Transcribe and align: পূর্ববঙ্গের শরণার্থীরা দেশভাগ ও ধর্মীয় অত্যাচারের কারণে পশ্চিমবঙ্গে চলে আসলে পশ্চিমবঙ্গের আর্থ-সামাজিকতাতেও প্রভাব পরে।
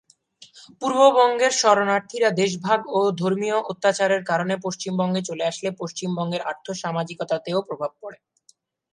পূর্ববঙ্গের 0.81 1.53
শরণার্থীরা 1.61 2.29
দেশভাগ 2.41 2.79
ও 2.91 3.11
ধর্মীয় 3.21 3.57
অত্যাচারের 3.71 4.21
কারণে 4.25 4.55
পশ্চিমবঙ্গে 4.65 5.21
চলে 5.29 5.43
আসলে 5.45 5.69
পশ্চিমবঙ্গের 5.81 6.41
আর্থ-সামাজিকতাতেও 6.51 7.59
প্রভাব 7.67 7.91
পরে। 8.01 8.17